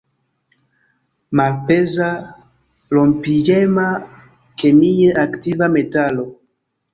Malpeza, 1.39 2.07
rompiĝema, 2.97 3.85
kemie 4.63 5.13
aktiva 5.27 5.71
metalo. 5.77 6.27